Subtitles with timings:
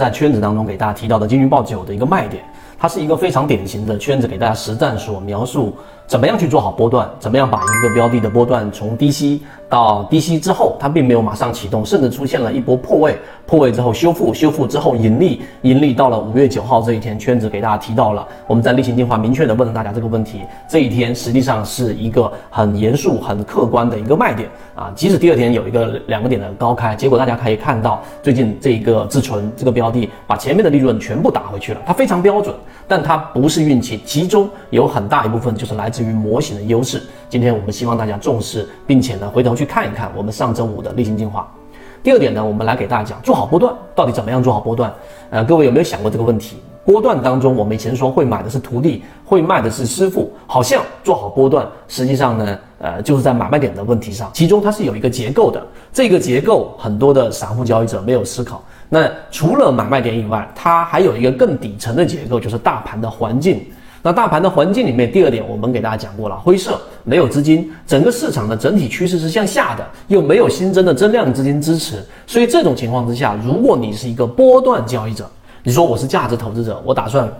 [0.00, 2.42] 在圈子当中给大家提到的金鱼报九的一个卖点，
[2.78, 5.76] 它是一个非常典型的圈子给大家实战所描述
[6.10, 24.48] 怎么样去做好波段，怎么样把一个标的的波段从低吸到低吸之后，它并没有马上启动，甚至出现了一波破位，破位之后修复，修复之后盈利，盈利到了五月九号这一天，圈子给大家提到了，我们在例行电话明确的问了大家这个问题，这一天实际上是一个很严肃、很客观的一个卖点。
[24.74, 32.52] 啊，即使第二天有一个两个点的高开，结果大家可以看到最近这一个自存这个标的把前面的利润全部打回去了，它非常标准，
[32.88, 37.02] 但它不是运气，其中有很大一部分就是来自于模型的优势。
[37.28, 41.48] 今天我们希望大家重视，并且呢回头去看一看我们上周五的例行进化。
[42.02, 44.92] 第二点呢，我们来给大家讲做好波段到底怎么样做好波段。
[45.30, 46.56] 呃，各位有没有想过这个问题？
[46.82, 55.62] 波段当中，我们以前说会买的是徒弟，会卖的是师傅，好像做好波段，实际上呢，呃，就是在买卖点的问题上，其中它是有一个结构的。
[55.92, 58.64] 这个结构很多的散户交易者没有思考。
[58.88, 63.62] 那除了买卖点以外，它还有一个更底层的结构，就是大盘的环境。
[64.02, 75.28] 那大盘的环境里面，第二点我们给大家讲过了，灰色，没有资金，整个市场的整体趋势是向下的，又没有新增的增量资金支持，所以这种情况之下，如果你是一个波段交易者，
[75.62, 77.30] 你说我是价值投资者，我打算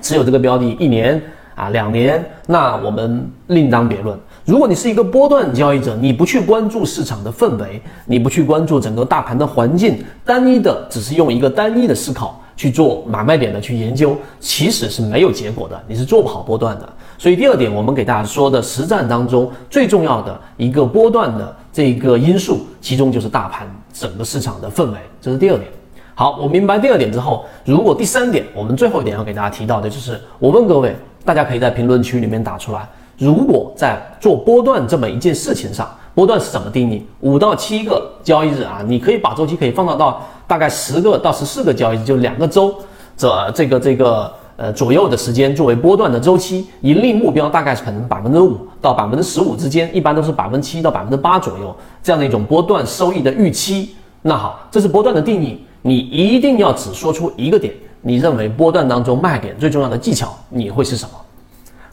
[0.00, 1.20] 持有这个标的一年
[1.56, 4.16] 啊两年，那我们另当别论。
[4.44, 12.40] 如果你是一个波段交易者，你不去关注市场的氛围，你不去关注整个大盘的环境，单一的只是用一个单一的思考。
[12.58, 16.88] 去做买卖点的去研究，其实是没有结果的，你是做不好波段的。
[17.16, 25.70] 所以第二点，我们给大家说的实战当中最重要的一个波段的这个因素，其中就是大盘整个市场的氛围，这是第二点。
[26.16, 35.88] 好，我明白第二点之后，如果第三点，我们最后一点要给大家提到的就是，我问各位，大家可以在评论区里面打出来，如果在做波段这么一件事情上。
[36.14, 37.06] 波段是怎么定义？
[37.20, 42.74] 五到七个交易日啊，你可以把周期可以放到到大概十个到十四个交易日，就两个周
[43.16, 53.94] 这这个这个呃左右的时间作为波段的周期，盈利目标大概是可能百分之五到百分之十五之间，一般都是百分之七到百分之八左右这样的一种波段收益的预期。
[54.22, 61.10] 那好，这是波段的定义，你一定要只说出一个点，你认为波段当中卖点最重要的技巧，你会是什么？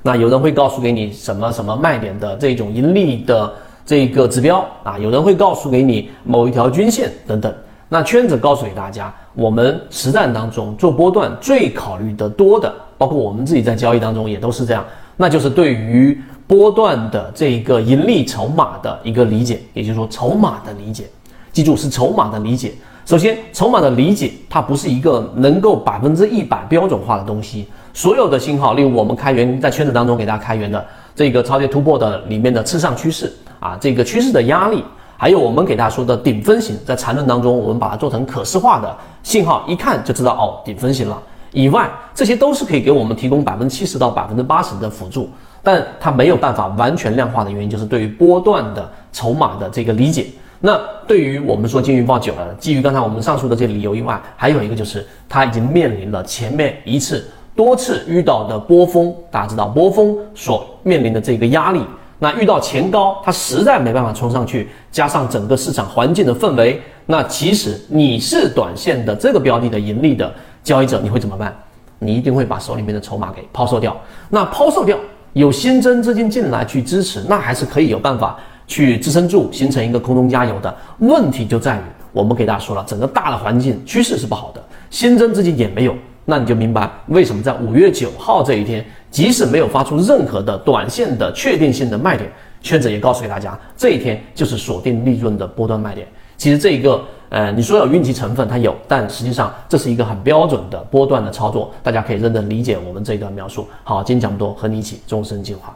[0.02, 3.54] 那有人会告诉给你什么什么卖点的这种盈利的。
[3.88, 7.54] 这个指标啊，有人会告诉给你某一条均线等等。
[7.88, 14.84] 那圈子告诉给大家，我们实战当中做波段最考虑的多的，包括我们自己在交易当中也都是这样，
[15.16, 21.06] 那就是对于波段的这个盈利筹码的一个理解，也就是说筹码的理解。
[21.52, 22.74] 记住是筹码的理解。
[23.06, 27.68] 首先，筹码的理解它不是一个能够百分之一百标准化的东西。
[27.94, 30.84] 所有的信号，例如我们开源在圈子当中给大家开源的
[31.16, 33.32] 这个超跌突破的里面的次上趋势。
[33.60, 34.84] 啊，这个趋势的压力，
[35.18, 41.18] 还有我们给大家说的顶分型，在缠论当中，我们把它做成可视化的信号，一看就知道哦，顶分型了。
[41.52, 45.30] 以外，这些都是可以给我们提供百分之七十到百分之八十的辅助，
[45.64, 50.28] 但它没有办法完全量化的原因，就是对于波段的筹码的这个理解。
[50.60, 50.78] 那
[51.08, 57.26] 对于我们说金鱼报久了，基于刚才我们上述的这理由以外，还有一个就是它已经面临了前面一次
[57.56, 61.82] 多次遇到的波峰，大家知道波峰所面临的这个压力。
[62.20, 70.34] 那遇到前高，它实在没办法冲上去，加上整个市场环境的氛围，那其实你是短线的这个标的的盈利的
[70.64, 71.54] 交易者，你会怎么办？
[72.00, 73.96] 你一定会把手里面的筹码给抛售掉。
[74.30, 74.98] 那抛售掉，
[75.34, 78.38] 有新增资金进来去支持，那还是可以有办法
[78.68, 80.74] 去支撑住，形成一个空中加油的。
[81.00, 81.82] 问题就在于，
[82.12, 85.96] 我们给大家说了，整个大的环境趋势是不好的，新增资金也没有。
[86.28, 88.84] 那你就明白为什么在五月九号这一天，
[89.16, 92.30] 即使没有发出任何的短线的确定性的卖点，
[92.62, 96.06] 圈子也告诉给大家，这一天就是锁定利润的波段卖点。
[96.36, 103.66] 其实这一个，呃，你说有运气成分，它有，但实际上这是一个很标准的波段的操作，大家可以认真理解我们这一段描述。
[103.86, 105.74] 好，今天讲不多，和你一起终身进化。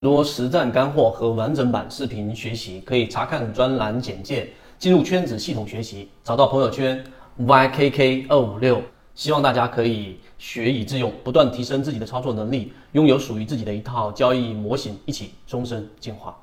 [0.00, 7.00] 多实战干货和完整版视频学习，可以查看专栏简介，进入圈子系统学习，找到朋友圈。
[7.38, 8.82] YKK 二五六，
[9.14, 16.36] 希望大家可以学以致用，不断提升自己的操作能力，拥有属于自己的一套交易模型，一起终身进化。